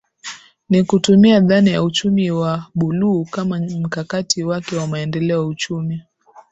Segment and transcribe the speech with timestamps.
[0.69, 6.01] Ni kutumia dhana ya uchumi wa buluu kama mkakati wake wa maendeleo ya uchumi